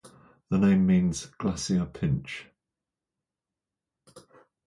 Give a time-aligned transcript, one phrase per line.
[0.49, 2.47] The name means "Glacier Pinch".